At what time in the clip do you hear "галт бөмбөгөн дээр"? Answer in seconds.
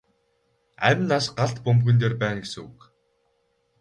1.37-2.13